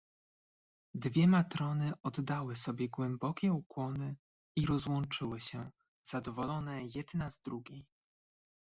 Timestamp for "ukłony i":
3.53-4.65